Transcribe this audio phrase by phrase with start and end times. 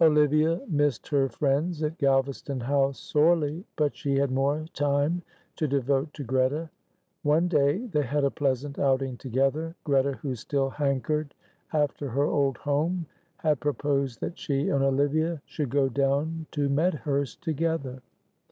[0.00, 5.22] Olivia missed her friends at Galvaston House, sorely, but she had more time
[5.54, 6.68] to devote to Greta.
[7.22, 9.76] One day they had a pleasant outing together.
[9.84, 11.32] Greta, who still hankered
[11.72, 13.06] after her old home,
[13.36, 18.02] had proposed that she and Olivia should go down to Medhurst together.